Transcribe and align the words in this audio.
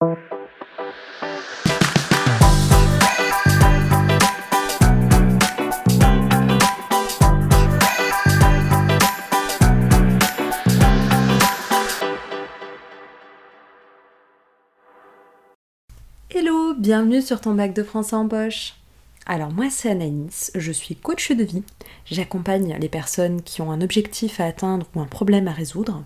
Hello, 0.00 0.14
bienvenue 16.78 17.20
sur 17.20 17.40
ton 17.40 17.54
bac 17.54 17.74
de 17.74 17.82
français 17.82 18.14
en 18.14 18.28
poche. 18.28 18.77
Alors 19.30 19.52
moi 19.52 19.66
c'est 19.68 19.90
Anaïs, 19.90 20.50
je 20.54 20.72
suis 20.72 20.96
coach 20.96 21.32
de 21.32 21.44
vie. 21.44 21.62
J'accompagne 22.06 22.78
les 22.80 22.88
personnes 22.88 23.42
qui 23.42 23.60
ont 23.60 23.70
un 23.70 23.82
objectif 23.82 24.40
à 24.40 24.46
atteindre 24.46 24.86
ou 24.94 25.00
un 25.00 25.06
problème 25.06 25.48
à 25.48 25.52
résoudre. 25.52 26.02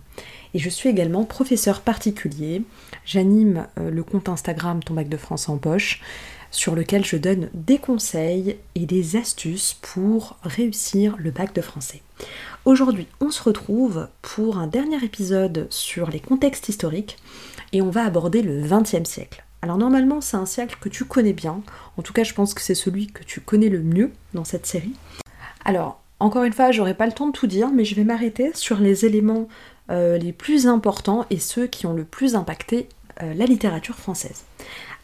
Et 0.54 0.58
je 0.58 0.68
suis 0.68 0.88
également 0.88 1.22
professeur 1.22 1.82
particulier. 1.82 2.62
J'anime 3.04 3.68
euh, 3.78 3.92
le 3.92 4.02
compte 4.02 4.28
Instagram 4.28 4.82
Ton 4.82 4.94
bac 4.94 5.08
de 5.08 5.16
français 5.16 5.50
en 5.50 5.58
poche 5.58 6.02
sur 6.50 6.74
lequel 6.74 7.04
je 7.04 7.16
donne 7.16 7.48
des 7.54 7.78
conseils 7.78 8.56
et 8.74 8.86
des 8.86 9.14
astuces 9.14 9.78
pour 9.80 10.36
réussir 10.42 11.14
le 11.16 11.30
bac 11.30 11.54
de 11.54 11.62
français. 11.62 12.02
Aujourd'hui, 12.64 13.06
on 13.20 13.30
se 13.30 13.42
retrouve 13.44 14.08
pour 14.20 14.58
un 14.58 14.66
dernier 14.66 15.02
épisode 15.04 15.68
sur 15.70 16.10
les 16.10 16.20
contextes 16.20 16.68
historiques 16.68 17.18
et 17.72 17.82
on 17.82 17.90
va 17.90 18.04
aborder 18.04 18.42
le 18.42 18.62
XXe 18.62 19.08
siècle. 19.08 19.44
Alors 19.62 19.78
normalement, 19.78 20.20
c'est 20.20 20.36
un 20.36 20.46
siècle 20.46 20.76
que 20.80 20.88
tu 20.88 21.04
connais 21.04 21.32
bien. 21.32 21.62
En 21.96 22.02
tout 22.02 22.12
cas, 22.12 22.24
je 22.24 22.34
pense 22.34 22.52
que 22.52 22.60
c'est 22.60 22.74
celui 22.74 23.06
que 23.06 23.22
tu 23.22 23.40
connais 23.40 23.68
le 23.68 23.80
mieux 23.80 24.10
dans 24.34 24.44
cette 24.44 24.66
série. 24.66 24.94
Alors, 25.64 26.00
encore 26.18 26.42
une 26.42 26.52
fois, 26.52 26.72
j'aurai 26.72 26.94
pas 26.94 27.06
le 27.06 27.12
temps 27.12 27.28
de 27.28 27.32
tout 27.32 27.46
dire, 27.46 27.70
mais 27.72 27.84
je 27.84 27.94
vais 27.94 28.04
m'arrêter 28.04 28.50
sur 28.54 28.78
les 28.78 29.04
éléments 29.04 29.48
euh, 29.90 30.18
les 30.18 30.32
plus 30.32 30.66
importants 30.66 31.26
et 31.30 31.38
ceux 31.38 31.68
qui 31.68 31.86
ont 31.86 31.94
le 31.94 32.04
plus 32.04 32.34
impacté 32.34 32.88
euh, 33.22 33.34
la 33.34 33.44
littérature 33.44 33.96
française. 33.96 34.44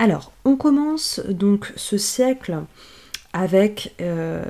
Alors, 0.00 0.32
on 0.44 0.56
commence 0.56 1.20
donc 1.28 1.72
ce 1.76 1.96
siècle 1.96 2.62
avec 3.32 3.94
euh, 4.00 4.42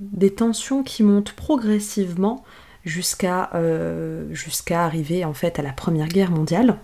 des 0.00 0.34
tensions 0.34 0.82
qui 0.82 1.02
montent 1.02 1.32
progressivement 1.32 2.44
jusqu'à 2.84 3.50
jusqu'à 4.32 4.84
arriver 4.84 5.24
en 5.24 5.34
fait 5.34 5.60
à 5.60 5.62
la 5.62 5.72
Première 5.72 6.08
Guerre 6.08 6.32
mondiale. 6.32 6.78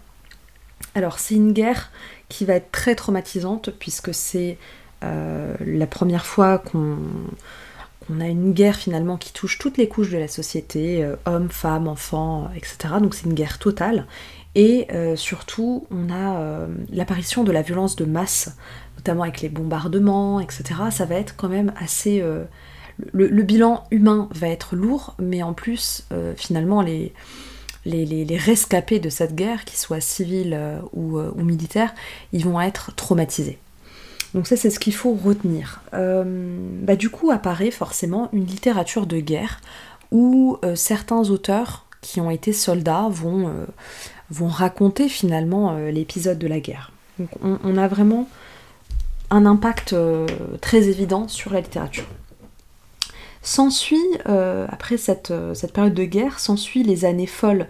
Alors 0.94 1.18
c'est 1.18 1.34
une 1.34 1.52
guerre 1.52 1.90
qui 2.28 2.44
va 2.44 2.54
être 2.54 2.70
très 2.72 2.94
traumatisante 2.94 3.70
puisque 3.70 4.12
c'est 4.14 4.58
la 5.00 5.86
première 5.86 6.26
fois 6.26 6.58
qu'on 6.58 6.98
on 8.10 8.20
a 8.20 8.26
une 8.26 8.52
guerre 8.52 8.76
finalement 8.76 9.16
qui 9.16 9.32
touche 9.32 9.58
toutes 9.58 9.76
les 9.76 9.88
couches 9.88 10.10
de 10.10 10.18
la 10.18 10.28
société, 10.28 11.04
euh, 11.04 11.16
hommes, 11.26 11.50
femmes, 11.50 11.88
enfants, 11.88 12.50
etc. 12.56 12.94
Donc 13.00 13.14
c'est 13.14 13.26
une 13.26 13.34
guerre 13.34 13.58
totale. 13.58 14.06
Et 14.54 14.86
euh, 14.92 15.14
surtout, 15.14 15.86
on 15.90 16.10
a 16.10 16.38
euh, 16.38 16.66
l'apparition 16.90 17.44
de 17.44 17.52
la 17.52 17.62
violence 17.62 17.96
de 17.96 18.04
masse, 18.04 18.56
notamment 18.96 19.22
avec 19.22 19.40
les 19.40 19.48
bombardements, 19.48 20.40
etc. 20.40 20.64
Ça 20.90 21.04
va 21.04 21.16
être 21.16 21.36
quand 21.36 21.48
même 21.48 21.72
assez... 21.78 22.22
Le, 23.12 23.42
bilan 23.42 23.84
humain 23.92 24.28
va 24.32 24.48
être 24.48 24.74
lourd, 24.74 25.14
mais 25.20 25.44
en 25.44 25.52
plus, 25.52 26.08
finalement, 26.34 26.82
les, 26.82 27.12
les, 27.88 28.36
rescapés 28.36 29.00
de 29.00 29.08
cette 29.08 29.34
guerre, 29.34 29.64
qu'ils 29.64 29.78
soient 29.78 30.00
civils 30.00 30.58
ou 30.92 31.20
militaires, 31.36 31.94
ils 32.32 32.44
vont 32.44 32.60
être 32.60 32.94
traumatisés. 32.94 33.58
Donc 34.34 34.46
ça 34.46 34.56
c'est 34.56 34.70
ce 34.70 34.78
qu'il 34.78 34.94
faut 34.94 35.14
retenir. 35.14 35.80
Euh, 35.94 36.24
bah, 36.82 36.96
du 36.96 37.10
coup 37.10 37.30
apparaît 37.30 37.70
forcément 37.70 38.28
une 38.32 38.44
littérature 38.44 39.06
de 39.06 39.18
guerre 39.18 39.60
où 40.10 40.58
euh, 40.64 40.74
certains 40.74 41.30
auteurs 41.30 41.86
qui 42.00 42.20
ont 42.20 42.30
été 42.30 42.52
soldats 42.52 43.08
vont, 43.10 43.48
euh, 43.48 43.66
vont 44.30 44.48
raconter 44.48 45.08
finalement 45.08 45.76
l'épisode 45.88 46.38
de 46.38 46.46
la 46.46 46.60
guerre. 46.60 46.92
Donc 47.18 47.30
on, 47.42 47.76
a 47.76 47.88
vraiment 47.88 48.28
un 49.30 49.44
impact 49.44 49.96
très 50.60 50.88
évident 50.88 51.26
sur 51.26 51.52
la 51.52 51.60
littérature. 51.60 52.06
S'ensuit, 53.48 53.96
après 54.26 54.98
cette, 54.98 55.32
cette, 55.54 55.72
période 55.72 55.94
de 55.94 56.04
guerre, 56.04 56.38
s'ensuit 56.38 56.82
les 56.82 57.04
années 57.06 57.26
folles. 57.26 57.66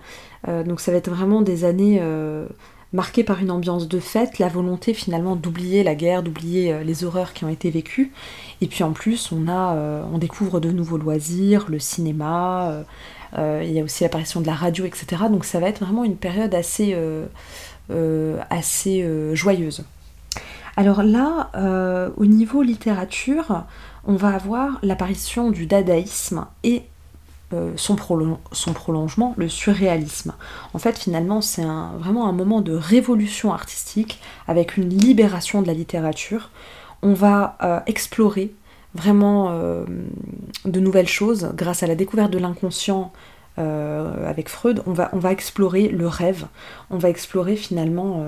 donc 0.47 0.81
ça 0.81 0.91
va 0.91 0.99
être 0.99 1.11
vraiment 1.11 1.41
des 1.41 1.65
années 1.65 2.01
marqué 2.93 3.23
par 3.23 3.41
une 3.41 3.51
ambiance 3.51 3.89
de 3.89 4.01
fête, 4.01 4.39
la 4.39 4.49
volonté 4.49 4.95
finalement 4.95 5.37
d'oublier 5.37 5.83
la 5.83 5.95
guerre, 5.95 6.23
d'oublier 6.23 6.73
euh, 6.73 6.83
les 6.83 7.05
horreurs 7.05 7.33
qui 7.33 7.45
ont 7.45 7.49
été 7.49 7.71
vécues. 7.71 8.13
Et 8.61 8.67
puis 8.67 8.83
en 8.83 8.93
plus, 8.93 9.31
on, 9.33 9.49
a, 9.49 9.75
euh, 9.75 10.03
on 10.13 10.19
découvre 10.19 10.61
de 10.61 10.71
nouveaux 10.71 10.97
loisirs, 10.97 11.67
le 11.69 11.79
cinéma, 11.79 12.85
euh, 13.37 13.63
il 13.63 13.73
y 13.73 13.81
a 13.81 13.85
aussi 13.85 14.05
l'apparition 14.05 14.41
de 14.41 14.47
la 14.47 14.55
radio, 14.55 14.87
etc. 14.87 15.25
Donc 15.31 15.45
ça 15.45 15.61
va 15.61 15.69
être 15.69 15.85
vraiment 15.85 16.05
une 16.05 16.17
période 16.17 16.55
assez, 16.55 16.97
assez 18.49 19.07
joyeuse. 19.35 19.85
Alors 20.79 21.03
là, 21.03 21.51
au 22.17 22.25
niveau 22.25 22.63
littérature, 22.63 23.65
on 24.07 24.15
va 24.15 24.35
avoir 24.35 24.79
l'apparition 24.83 25.51
du 25.51 25.67
dadaïsme 25.67 26.47
et 26.65 26.85
euh, 27.55 27.73
son, 27.77 27.97
prolongement, 27.97 29.33
le 29.39 29.49
surréalisme. 29.49 30.35
En 30.75 30.79
fait, 30.79 30.99
finalement, 30.99 31.41
c'est 31.41 31.65
vraiment 31.65 32.29
un 32.29 32.33
moment 32.33 32.61
de 32.61 32.75
révolution 32.75 33.55
artistique 33.55 34.21
avec 34.47 34.77
une 34.77 34.91
libération 34.91 35.63
de 35.63 35.67
la 35.67 35.73
littérature. 35.73 36.51
On 37.01 37.15
va 37.15 37.57
euh, 37.63 37.81
explorer 37.87 38.53
vraiment 38.95 39.49
euh, 39.49 39.87
de 40.67 40.79
nouvelles 40.79 41.09
choses 41.09 41.53
grâce 41.55 41.83
à 41.83 41.87
la 41.87 41.95
découverte 41.95 42.31
de 42.31 42.39
l'inconscient 42.39 43.13
avec 43.57 44.49
Freud. 44.49 44.85
On 44.87 44.93
va, 44.93 45.09
on 45.13 45.19
va 45.19 45.33
explorer 45.33 45.89
le 45.89 46.07
rêve, 46.07 46.47
on 46.91 46.99
va 46.99 47.09
explorer 47.09 47.57
finalement 47.57 48.25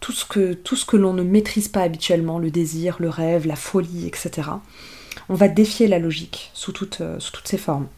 tout 0.00 0.12
ce 0.12 0.24
que, 0.24 0.96
l'on 0.96 1.12
ne 1.12 1.22
maîtrise 1.22 1.68
pas 1.68 1.82
habituellement, 1.82 2.38
le 2.38 2.50
désir, 2.50 2.96
le 3.00 3.08
rêve, 3.08 3.46
la 3.46 3.56
folie, 3.56 4.06
etc. 4.06 4.48
On 5.28 5.34
va 5.34 5.48
défier 5.48 5.88
la 5.88 5.98
logique 5.98 6.50
sous, 6.54 6.72
sous 6.72 7.32
toutes 7.32 7.48
ses 7.48 7.58
formes. 7.58 7.88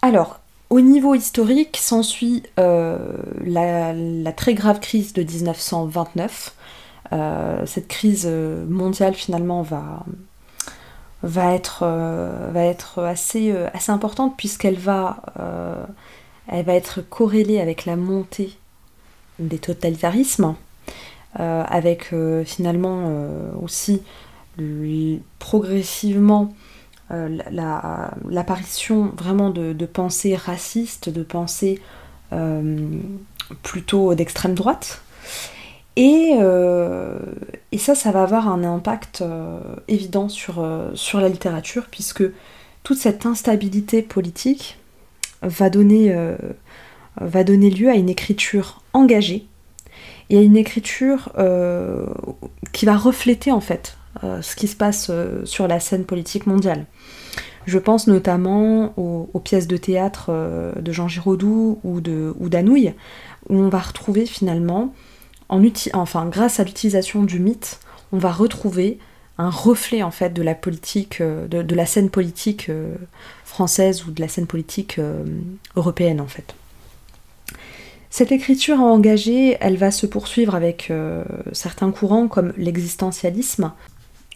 Alors, 0.00 0.40
au 0.70 0.80
niveau 0.80 1.14
historique, 1.14 1.78
s'ensuit 1.78 2.42
euh, 2.58 2.98
la, 3.44 4.32
très 4.32 4.54
grave 4.54 4.80
crise 4.80 5.12
de 5.12 5.22
1929. 5.22 6.54
Euh, 7.12 7.64
cette 7.64 7.88
crise 7.88 8.26
euh, 8.26 8.66
mondiale 8.66 9.14
finalement 9.14 9.62
va, 9.62 10.04
être, 11.54 11.82
assez, 13.02 13.54
importante 13.88 14.36
puisqu'elle 14.36 14.78
va, 14.78 15.22
elle 16.48 16.64
va 16.64 16.74
être 16.74 17.00
corrélée 17.00 17.60
avec 17.60 17.86
la 17.86 17.96
montée 17.96 18.58
des 19.38 19.58
totalitarismes, 19.58 20.54
avec 21.34 22.12
finalement 22.44 23.12
aussi 23.62 24.02
progressivement 25.38 26.52
euh, 27.10 27.38
l'apparition 28.28 29.12
vraiment 29.16 29.48
de, 29.48 29.86
pensées 29.86 30.36
racistes, 30.36 31.08
de 31.08 31.22
pensées 31.22 31.80
euh, 32.32 32.86
plutôt 33.62 34.14
d'extrême 34.14 34.54
droite. 34.54 35.00
Et, 35.96 36.36
euh, 36.38 37.18
et, 37.72 37.78
ça, 37.78 37.94
ça 37.94 38.12
va 38.12 38.22
avoir 38.22 38.48
un 38.48 38.62
impact 38.62 39.24
évident 39.88 40.28
sur, 40.28 40.64
sur 40.94 41.20
la 41.20 41.28
littérature, 41.28 41.86
puisque 41.90 42.24
toute 42.82 42.98
cette 42.98 43.24
instabilité 43.26 44.02
politique 44.02 44.78
va 45.42 45.70
donner, 45.70 46.14
va 47.20 47.44
donner 47.44 47.70
lieu 47.70 47.88
à 47.88 47.94
une 47.94 48.08
écriture 48.08 48.82
engagée 48.92 49.46
et 50.30 50.38
à 50.38 50.42
une 50.42 50.56
écriture 50.56 51.32
qui 52.72 52.86
va 52.86 52.96
refléter 52.96 53.50
en 53.50 53.60
fait 53.60 53.98
euh, 54.24 54.42
ce 54.42 54.56
qui 54.56 54.66
se 54.66 54.74
passe 54.74 55.08
euh, 55.10 55.44
sur 55.44 55.68
la 55.68 55.78
scène 55.78 56.04
politique 56.04 56.46
mondiale. 56.46 56.86
Je 57.66 57.78
pense 57.78 58.06
notamment 58.06 58.94
aux, 58.96 59.40
pièces 59.40 59.68
de 59.68 59.76
théâtre 59.76 60.26
euh, 60.30 60.72
de 60.80 60.90
Jean 60.90 61.06
Giraudoux 61.06 61.78
ou 61.84 62.00
d'Anouilh, 62.00 62.94
où 63.48 63.56
on 63.56 63.68
va 63.68 63.78
retrouver 63.78 64.26
finalement, 64.26 64.92
en 65.48 65.62
enfin 65.92 66.26
grâce 66.26 66.58
à 66.58 66.64
l'utilisation 66.64 67.22
du 67.22 67.38
mythe, 67.38 67.78
on 68.10 68.18
va 68.18 68.32
retrouver 68.32 68.98
un 69.36 69.50
reflet 69.50 70.02
en 70.02 70.10
fait 70.10 70.30
de 70.30 70.42
la 70.42 70.54
politique, 70.54 71.22
de, 71.22 71.74
la 71.74 71.86
scène 71.86 72.10
politique 72.10 72.70
française 73.44 74.04
ou 74.06 74.10
de 74.10 74.20
la 74.20 74.28
scène 74.28 74.46
politique 74.46 74.98
européenne 75.76 76.20
en 76.20 76.26
fait. 76.26 76.54
Cette 78.10 78.32
écriture 78.32 78.80
engagée, 78.80 79.56
elle 79.60 79.76
va 79.76 79.90
se 79.90 80.06
poursuivre 80.06 80.54
avec 80.54 80.90
certains 81.52 81.90
courants 81.90 82.26
comme 82.26 82.52
l'existentialisme, 82.56 83.72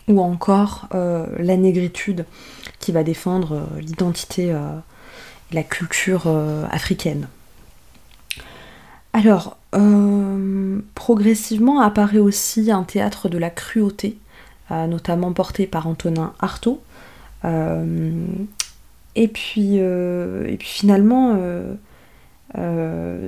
ou 0.08 0.20
encore 0.20 0.88
euh, 0.94 1.26
la 1.38 1.56
négritude 1.56 2.24
qui 2.78 2.92
va 2.92 3.02
défendre 3.02 3.52
euh, 3.52 3.80
l'identité 3.80 4.52
euh, 4.52 4.58
et 5.50 5.54
la 5.54 5.62
culture 5.62 6.26
africaine. 6.70 7.28
Alors, 9.12 9.58
progressivement 10.94 11.82
apparaît 11.82 12.20
aussi 12.20 12.70
un 12.70 12.84
théâtre 12.84 13.28
de 13.28 13.36
la 13.36 13.50
cruauté, 13.50 14.16
notamment 14.70 15.34
porté 15.34 15.66
par 15.66 15.86
Antonin 15.86 16.32
Artaud. 16.40 16.82
et, 17.44 19.28
puis, 19.28 19.74
et 19.76 20.56
puis 20.58 20.68
finalement, 20.68 21.36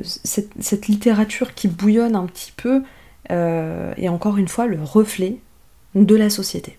cette, 0.02 0.86
littérature 0.86 1.54
qui 1.54 1.68
bouillonne 1.68 2.16
un 2.16 2.26
petit 2.26 2.52
peu 2.52 2.82
est 3.30 4.08
encore 4.08 4.36
une 4.36 4.48
fois 4.48 4.66
le 4.66 4.82
reflet 4.82 5.38
de 5.94 6.14
la 6.14 6.28
société. 6.30 6.78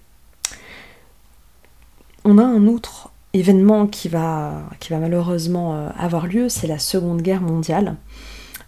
On 2.24 2.38
a 2.38 2.44
un 2.44 2.68
autre 2.68 3.12
événement 3.34 3.88
qui 3.88 4.10
va, 4.10 4.64
qui 4.80 4.90
va 4.92 5.00
malheureusement 5.00 5.90
avoir 5.98 6.28
lieu, 6.28 6.50
c'est 6.50 6.68
la 6.68 6.80
Seconde 6.80 7.22
Guerre 7.22 7.42
mondiale. 7.42 7.96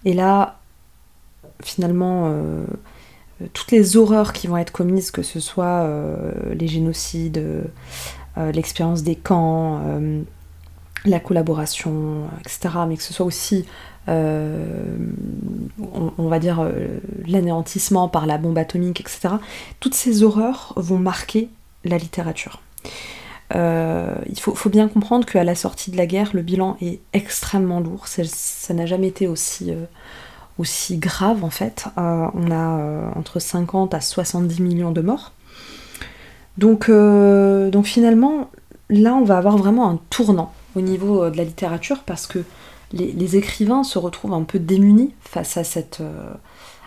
Et 0.06 0.14
là, 0.14 0.60
finalement, 1.64 2.32
toutes 3.54 3.72
les 3.72 3.98
horreurs 3.98 4.34
qui 4.34 4.48
vont 4.48 4.58
être 4.58 4.72
commises, 4.72 5.12
que 5.12 5.22
ce 5.22 5.40
soit 5.40 5.84
euh, 5.84 6.32
les 6.54 6.68
génocides, 6.68 7.38
euh, 7.38 8.52
l'expérience 8.52 9.04
des 9.04 9.16
camps, 9.16 9.82
euh, 9.86 10.22
la 11.10 11.20
collaboration, 11.20 12.28
etc., 12.40 12.70
mais 12.88 12.98
que 12.98 13.04
ce 13.04 13.14
soit 13.14 13.26
aussi, 13.26 13.66
on, 14.08 14.68
va 16.18 16.40
dire, 16.40 16.66
l'anéantissement 17.28 18.08
par 18.08 18.26
la 18.26 18.38
bombe 18.38 18.58
atomique, 18.58 19.02
etc., 19.02 19.36
toutes 19.80 19.96
ces 19.96 20.24
horreurs 20.24 20.74
vont 20.78 20.98
marquer 21.00 21.50
la 21.84 21.98
littérature. 21.98 22.62
il 23.54 24.40
faut, 24.40 24.70
bien 24.70 24.88
comprendre 24.88 25.26
qu'à 25.26 25.44
la 25.44 25.56
sortie 25.56 25.92
de 25.92 25.98
la 25.98 26.06
guerre, 26.06 26.32
le 26.34 26.42
bilan 26.42 26.78
est 26.82 27.00
extrêmement 27.14 27.80
lourd. 27.80 28.08
Ça 28.08 28.74
n'a 28.74 28.86
jamais 28.86 29.08
été 29.08 29.28
aussi 29.28 29.74
grave 30.98 31.44
en 31.44 31.50
fait. 31.50 31.86
Euh, 31.98 32.28
on 32.34 32.52
a 32.52 32.80
euh, 32.80 33.10
entre 33.16 33.40
50 33.40 33.94
à 33.94 34.02
70 34.02 34.62
millions 34.62 34.92
de 34.92 35.02
morts. 35.02 35.32
Donc, 36.58 36.90
euh, 36.90 37.70
donc 37.70 37.86
finalement, 37.86 38.50
là 38.90 39.14
on 39.14 39.24
va 39.24 39.38
avoir 39.38 39.58
vraiment 39.58 39.90
un 39.90 40.00
tournant 40.10 40.52
au 40.76 40.82
niveau 40.82 41.30
de 41.30 41.38
la 41.38 41.44
littérature 41.44 42.04
parce 42.04 42.28
que 42.28 42.44
les, 42.94 43.36
écrivains 43.36 43.84
se 43.84 44.00
retrouvent 44.00 44.34
un 44.34 44.44
peu 44.44 44.60
démunis 44.60 45.14
face 45.20 45.58
à 45.58 45.64
cette, 45.64 46.02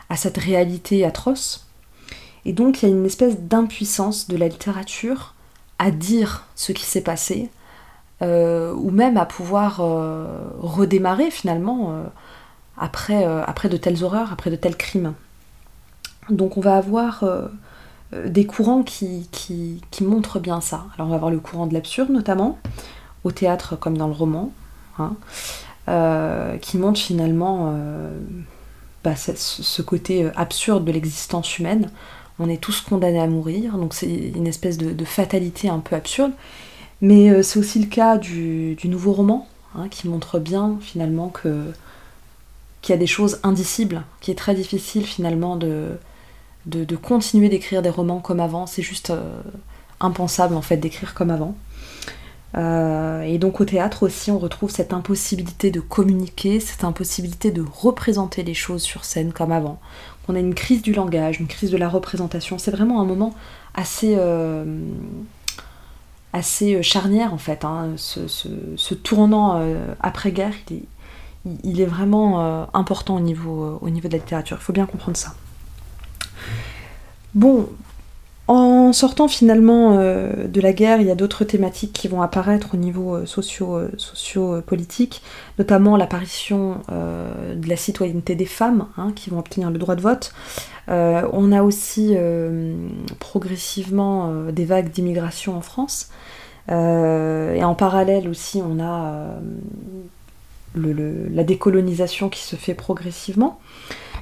à 0.09 0.17
cette 0.17 0.38
réalité 0.38 1.05
atroce. 1.05 1.67
Et 2.44 2.53
donc 2.53 2.82
il 2.82 2.88
y 2.88 2.93
a 2.93 2.94
une 2.94 3.05
espèce 3.05 3.38
d'impuissance 3.38 4.29
de 4.29 4.37
la 4.37 4.49
littérature 4.49 5.35
à 5.79 5.91
dire 5.91 6.47
ce 6.55 6.73
qui 6.73 6.85
s'est 6.85 7.03
passé, 7.03 7.50
ou 8.23 8.91
même 8.91 9.17
à 9.17 9.27
pouvoir 9.27 9.77
redémarrer 10.61 11.31
finalement 11.31 12.05
après, 12.81 13.26
euh, 13.26 13.44
de 13.69 13.76
telles 13.76 14.03
horreurs, 14.03 14.33
après 14.33 14.50
de 14.50 14.56
tels 14.56 14.76
crimes. 14.76 15.15
Donc 16.31 16.56
on 16.56 16.61
va 16.61 16.76
avoir 16.76 17.23
euh, 17.23 17.47
euh, 18.15 18.29
des 18.29 18.47
courants 18.47 18.83
qui, 18.83 19.29
qui, 19.31 19.81
montrent 20.03 20.41
bien 20.41 20.61
ça. 20.61 20.87
Alors 20.94 21.09
on 21.09 21.11
va 21.11 21.17
avoir 21.17 21.31
le 21.31 21.41
courant 21.41 21.67
de 21.67 21.75
l'absurde 21.75 22.11
notamment, 22.11 22.59
au 23.25 23.31
théâtre 23.31 23.77
comme 23.77 23.97
dans 23.97 24.07
le 24.07 24.13
roman, 24.13 24.53
hein, 24.99 25.17
qui 26.61 26.79
montre 26.79 27.01
finalement 27.01 27.75
bah, 29.05 29.15
ce 29.17 29.83
côté 29.83 30.31
absurde 30.37 30.85
de 30.85 30.93
l'existence 30.93 31.59
humaine. 31.59 31.91
On 32.39 32.49
est 32.49 32.61
tous 32.61 32.81
condamnés 32.81 33.21
à 33.21 33.27
mourir, 33.27 33.77
donc 33.77 33.93
c'est 33.93 34.09
une 34.09 34.47
espèce 34.47 34.79
de, 34.79 35.05
fatalité 35.05 35.69
un 35.69 35.81
peu 35.81 35.97
absurde. 35.97 36.33
Mais 37.03 37.43
c'est 37.43 37.59
aussi 37.59 37.81
le 37.81 37.87
cas 37.87 38.17
du, 38.19 38.77
nouveau 38.85 39.13
roman, 39.13 39.49
hein, 39.75 39.89
qui 39.89 40.09
montre 40.09 40.39
bien 40.39 40.79
finalement 40.81 41.29
que 41.29 41.73
qu'il 42.81 42.93
y 42.93 42.97
a 42.97 42.99
des 42.99 43.07
choses 43.07 43.41
indicibles, 43.43 44.03
qui 44.21 44.31
est 44.31 44.37
très 44.37 44.55
difficile 44.55 45.05
finalement 45.05 45.57
de, 45.57 45.99
continuer 47.03 47.49
d'écrire 47.49 47.83
des 47.83 47.91
romans 47.91 48.21
comme 48.21 48.41
avant. 48.41 48.67
C'est 48.67 48.83
juste 48.83 49.11
euh, 49.11 49.41
impensable 50.01 50.55
en 50.55 50.63
fait 50.63 50.77
d'écrire 50.77 51.15
comme 51.15 51.31
avant. 51.31 51.55
Euh, 52.56 53.23
et 53.23 53.38
donc 53.38 53.61
au 53.61 53.64
théâtre 53.64 54.05
aussi, 54.05 54.31
on 54.31 54.38
retrouve 54.38 54.70
cette 54.70 54.93
impossibilité 54.93 55.70
de 55.70 55.81
communiquer, 55.81 56.61
cette 56.61 56.85
impossibilité 56.85 57.50
de 57.50 57.62
représenter 57.62 58.43
les 58.43 58.55
choses 58.55 58.82
sur 58.82 59.05
scène 59.05 59.32
comme 59.32 59.52
avant. 59.52 59.81
On 60.29 60.35
a 60.35 60.38
une 60.38 60.55
crise 60.55 60.82
du 60.82 60.93
langage, 60.93 61.41
une 61.41 61.49
crise 61.49 61.70
de 61.70 61.76
la 61.76 61.88
représentation. 61.88 62.58
C'est 62.58 62.70
vraiment 62.70 63.00
un 63.00 63.05
moment 63.05 63.35
assez, 63.75 64.14
euh, 64.17 64.64
assez 66.32 66.82
charnière 66.82 67.35
en 67.35 67.38
fait. 67.38 67.64
Hein. 67.64 67.91
Ce, 67.97 68.26
ce, 68.29 68.94
tournant 68.94 69.61
après-guerre, 70.00 70.55
il 70.70 70.76
est, 70.76 70.82
il 71.64 71.81
est 71.81 71.87
vraiment 71.87 72.41
euh, 72.41 72.64
important 72.75 73.17
au 73.17 73.20
niveau, 73.20 73.64
euh, 73.64 73.79
au 73.81 73.91
niveau 73.91 74.08
de 74.08 74.12
la 74.12 74.19
littérature. 74.19 74.58
Il 74.61 74.64
faut 74.64 74.73
bien 74.73 74.87
comprendre 74.87 75.17
ça. 75.17 75.35
Bon, 77.35 77.69
en 78.50 78.93
sortant 78.93 79.29
finalement 79.29 79.99
euh, 79.99 80.49
de 80.49 80.61
la 80.61 80.73
guerre, 80.73 81.00
il 81.00 81.06
y 81.06 81.11
a 81.11 81.14
d'autres 81.14 81.44
thématiques 81.44 81.93
qui 81.93 82.08
vont 82.08 82.23
apparaître 82.23 82.75
au 82.75 82.76
niveau 82.76 83.25
socio-politique, 83.26 85.23
notamment 85.58 85.97
l'apparition 85.97 86.81
de 86.88 87.69
la 87.69 87.76
citoyenneté 87.76 88.35
des 88.35 88.47
femmes 88.47 88.87
hein, 88.97 89.12
qui 89.14 89.31
vont 89.31 89.38
obtenir 89.38 89.70
le 89.70 89.79
droit 89.79 89.94
de 89.94 90.02
vote. 90.02 90.32
on 90.88 91.52
a 91.52 91.62
aussi 91.62 92.17
progressivement 93.19 94.32
des 94.50 94.64
vagues 94.64 94.91
d'immigration 94.91 95.56
en 95.56 95.61
France. 95.61 96.11
et 96.69 97.64
en 97.64 97.75
parallèle 97.75 98.29
aussi, 98.29 98.62
on 98.64 98.81
a 98.82 99.26
la 100.75 101.44
décolonisation 101.44 102.29
qui 102.29 102.43
se 102.43 102.56
fait 102.56 102.75
progressivement. 102.75 103.61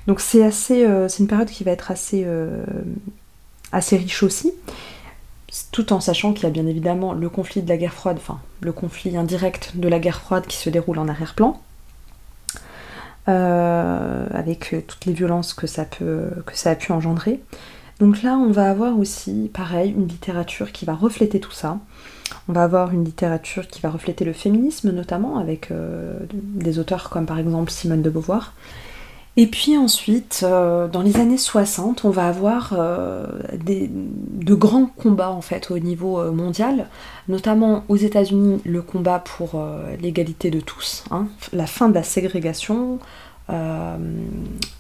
Donc 0.09 0.21
c'est 0.21 0.43
assez, 0.43 0.87
euh, 0.87 1.07
c'est 1.07 1.19
une 1.19 1.29
période 1.29 1.51
qui 1.51 1.65
va 1.65 1.71
être 1.71 1.91
assez, 1.91 2.23
euh, 2.25 2.65
assez 3.73 3.97
riche 3.97 4.23
aussi, 4.23 4.53
tout 5.73 5.93
en 5.93 6.01
sachant 6.01 6.33
qu'il 6.33 6.45
y 6.45 6.47
a 6.47 6.51
bien 6.51 6.67
évidemment 6.67 7.13
le 7.13 7.29
conflit 7.29 7.63
de 7.63 7.69
la 7.69 7.77
guerre 7.77 7.93
froide, 7.93 8.17
enfin 8.19 8.41
le 8.61 8.73
conflit 8.73 9.17
indirect 9.17 9.73
de 9.77 9.89
la 9.89 9.99
guerre 9.99 10.21
froide 10.21 10.47
qui 10.47 10.57
se 10.57 10.71
déroule 10.71 10.99
en 10.99 11.09
arrière-plan, 11.09 11.61
euh, 13.29 14.27
avec 14.33 14.75
toutes 14.87 15.07
les 15.07 15.13
violences 15.13 15.55
que 15.55 15.67
ça, 15.67 15.85
peut, 15.85 16.31
a 16.65 16.75
pu 16.75 16.93
engendrer. 16.93 17.41
Donc 18.01 18.23
là, 18.23 18.37
on 18.37 18.51
va 18.51 18.71
avoir 18.71 18.99
aussi, 18.99 19.51
pareil, 19.53 19.91
une 19.91 20.07
littérature 20.07 20.71
qui 20.71 20.85
va 20.85 20.95
refléter 20.95 21.41
tout 21.41 21.51
ça, 21.51 21.79
on 22.49 22.53
va 22.53 22.63
avoir 22.63 22.93
une 22.93 23.05
littérature 23.05 23.67
qui 23.67 23.81
va 23.81 23.91
refléter 23.91 24.25
le 24.25 24.33
féminisme 24.33 24.91
notamment, 24.93 25.39
avec 25.39 25.71
euh, 25.71 26.19
des 26.33 26.79
auteurs 26.79 27.11
comme 27.11 27.27
par 27.27 27.39
exemple 27.39 27.71
Simone 27.71 28.03
de 28.03 28.11
Beauvoir. 28.11 28.55
Et 29.39 29.47
puis 29.47 29.79
ensuite, 29.79 30.41
euh, 30.43 30.89
dans 30.89 31.01
les 31.01 31.17
années 31.17 31.39
60, 31.39 32.05
on 32.05 32.11
va 32.11 32.27
avoir 32.27 32.75
euh, 32.77 33.25
de 33.55 34.55
grands 34.55 34.87
combats 34.87 35.31
en 35.31 35.41
fait 35.41 35.71
au 35.71 35.79
niveau 35.79 36.33
mondial, 36.33 36.89
notamment 37.29 37.85
aux 37.89 37.97
États-Unis 37.97 38.61
le 38.65 38.83
combat 38.83 39.21
pour 39.21 39.65
l'égalité 40.03 40.51
de 40.51 40.61
tous, 40.61 41.05
hein, 41.13 41.29
la 41.53 41.67
fin 41.67 41.89
de 41.89 41.95
la 41.95 42.03
ségrégation, 42.03 42.99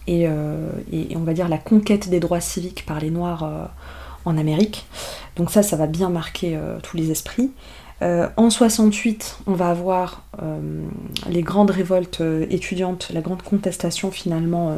et, 0.09 0.23
et, 0.25 1.17
on 1.17 1.21
va 1.21 1.33
dire 1.33 1.49
la 1.49 1.57
conquête 1.59 2.11
des 2.11 2.21
droits 2.21 2.41
civiques 2.41 2.85
par 2.85 3.01
les 3.01 3.11
Noirs 3.11 3.71
en 4.25 4.37
Amérique. 4.37 4.87
Donc 5.37 5.51
ça, 5.51 5.63
ça 5.63 5.77
va 5.77 5.87
bien 5.87 6.11
marquer 6.11 6.57
euh, 6.57 6.79
tous 6.83 6.97
les 6.97 7.11
esprits. 7.11 7.51
Euh, 8.01 8.29
en 8.37 8.51
68, 8.51 9.39
on 9.47 9.55
va 9.55 9.71
avoir 9.71 10.23
euh, 10.43 10.59
les 11.29 11.43
grandes 11.43 11.71
révoltes 11.71 12.23
étudiantes, 12.51 13.11
la 13.13 13.21
grande 13.21 13.43
contestation 13.43 14.11
finalement 14.11 14.77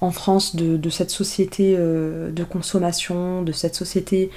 en 0.00 0.10
France 0.10 0.56
de, 0.56 0.90
cette 0.90 1.10
société 1.10 1.76
de 1.76 2.44
consommation, 2.44 3.42
de 3.42 3.52
cette 3.52 3.76
société 3.76 4.30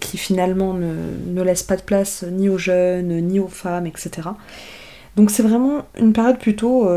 qui 0.00 0.18
finalement 0.18 0.74
ne, 0.74 1.42
laisse 1.42 1.62
pas 1.62 1.76
de 1.76 1.82
place 1.82 2.24
ni 2.28 2.48
aux 2.48 2.58
jeunes, 2.58 3.20
ni 3.20 3.38
aux 3.38 3.48
femmes, 3.48 3.86
etc. 3.86 4.30
Donc 5.14 5.30
c'est 5.30 5.44
vraiment 5.44 5.86
une 5.96 6.12
période 6.12 6.38
plutôt... 6.38 6.88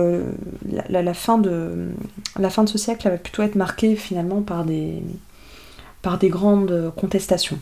La, 0.90 1.14
fin 1.14 1.38
de, 1.38 1.90
la 2.40 2.50
fin 2.50 2.64
de 2.64 2.70
ce 2.70 2.80
siècle 2.80 3.08
va 3.08 3.18
plutôt 3.18 3.44
être 3.44 3.56
marquée 3.56 3.96
finalement 3.96 4.42
par 4.42 4.66
des, 4.66 5.04
par 6.02 6.18
des 6.18 6.30
grandes 6.30 6.92
contestations. 6.96 7.60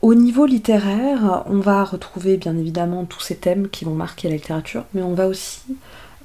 Au 0.00 0.14
niveau 0.14 0.46
littéraire, 0.46 1.42
on 1.46 1.58
va 1.58 1.82
retrouver 1.82 2.36
bien 2.36 2.56
évidemment 2.56 3.04
tous 3.04 3.20
ces 3.20 3.34
thèmes 3.34 3.68
qui 3.68 3.84
vont 3.84 3.94
marquer 3.94 4.28
la 4.28 4.36
littérature, 4.36 4.84
mais 4.94 5.02
on 5.02 5.14
va 5.14 5.26
aussi, 5.26 5.76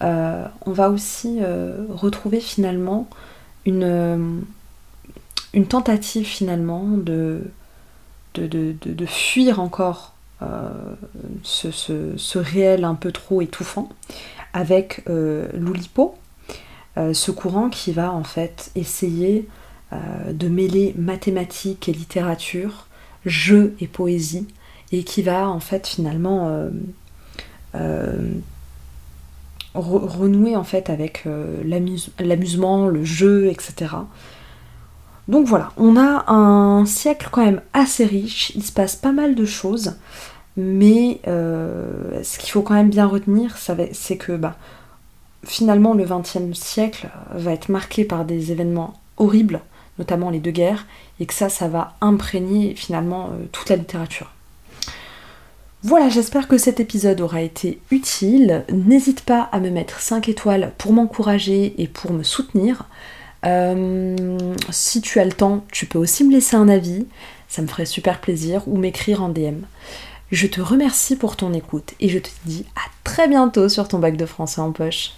euh, 0.04 0.46
euh, 0.66 1.86
retrouver 1.90 2.40
finalement 2.40 3.10
une, 3.66 3.84
euh, 3.84 4.40
une 5.56 5.66
tentative 5.66 6.26
finalement 6.26 6.86
de, 6.86 7.42
fuir 9.08 9.60
encore 9.60 10.14
ce, 11.42 11.72
ce, 11.72 12.38
réel 12.38 12.84
un 12.84 12.96
peu 12.96 13.12
trop 13.12 13.42
étouffant 13.42 13.90
avec 14.54 15.04
l'Oulipo, 15.08 16.16
ce 16.96 17.32
courant 17.32 17.70
qui 17.70 17.92
va 17.92 18.12
en 18.12 18.24
fait 18.24 18.72
essayer 18.76 19.48
de 19.92 20.48
mêler 20.48 20.94
mathématiques 20.98 21.88
et 21.90 21.94
littérature, 21.94 22.88
jeu 23.26 23.76
et 23.80 23.88
poésie, 23.88 24.48
et 24.92 25.04
qui 25.04 25.22
va 25.22 25.50
en 25.50 25.60
fait 25.60 25.88
finalement 25.88 26.48
euh, 26.50 26.70
euh, 27.76 28.30
renouer 29.74 30.56
en 30.56 30.64
fait 30.64 30.90
avec 30.90 31.26
l'amusement, 32.20 32.88
le 32.88 33.04
jeu, 33.04 33.48
etc. 33.48 33.96
Donc 35.28 35.48
voilà, 35.48 35.72
on 35.78 35.96
a 35.96 36.32
un 36.32 36.86
siècle 36.86 37.30
quand 37.32 37.44
même 37.44 37.62
assez 37.74 38.06
riche, 38.06 38.52
il 38.56 38.64
se 38.64 38.72
passe 38.72 38.96
pas 38.96 39.12
mal 39.12 39.36
de 39.36 39.46
choses. 39.46 39.96
Mais 40.56 41.20
euh, 41.28 42.22
ce 42.24 42.38
qu'il 42.38 42.52
faut 42.52 42.62
quand 42.62 42.76
même 42.76 42.90
bien 42.90 43.08
retenir, 43.08 43.58
c'est 43.58 44.18
que 44.18 44.34
bah, 44.34 44.56
finalement 45.44 45.94
le 45.94 46.06
XXe 46.06 46.54
siècle 46.54 47.10
va 47.34 47.52
être 47.54 47.70
marqué 47.70 48.06
par 48.06 48.26
des 48.26 48.52
événements 48.52 48.94
horribles, 49.18 49.62
notamment 50.00 50.30
les 50.30 50.40
deux 50.40 50.52
guerres, 50.52 50.86
et 51.20 51.26
que 51.26 51.34
ça, 51.34 51.50
ça 51.50 51.68
va 51.68 51.96
imprégner 52.02 52.76
finalement 52.76 53.28
euh, 53.28 53.46
toute 53.52 53.70
la 53.70 53.76
littérature. 53.76 54.32
Voilà, 55.86 56.08
j'espère 56.08 56.48
que 56.48 56.58
cet 56.58 56.80
épisode 56.80 57.20
aura 57.20 57.42
été 57.42 57.80
utile. 57.92 58.64
N'hésite 58.72 59.22
pas 59.22 59.50
à 59.52 59.60
me 59.60 59.70
mettre 59.70 60.00
5 60.00 60.30
étoiles 60.30 60.72
pour 60.78 60.94
m'encourager 60.94 61.76
et 61.78 61.88
pour 61.88 62.14
me 62.14 62.24
soutenir. 62.24 62.86
Euh, 63.46 64.16
si 64.70 65.02
tu 65.02 65.20
as 65.20 65.26
le 65.26 65.34
temps, 65.34 65.66
tu 65.72 65.86
peux 65.86 66.00
aussi 66.00 66.24
me 66.24 66.32
laisser 66.32 66.56
un 66.56 66.70
avis, 66.70 67.06
ça 67.50 67.62
me 67.62 67.68
ferait 67.68 67.86
super 67.86 68.22
plaisir, 68.22 68.64
ou 68.68 68.78
m'écrire 68.78 69.22
en 69.22 69.28
DM. 69.28 69.64
Je 70.32 70.48
te 70.48 70.62
remercie 70.62 71.18
pour 71.18 71.36
ton 71.36 71.54
écoute 71.54 71.94
et 72.00 72.08
je 72.08 72.18
te 72.18 72.30
dis 72.46 72.66
à 72.76 72.90
très 73.04 73.28
bientôt 73.28 73.68
sur 73.68 73.88
ton 73.88 74.00
bac 74.00 74.16
de 74.16 74.26
français 74.26 74.62
en 74.62 74.72
poche. 74.72 75.12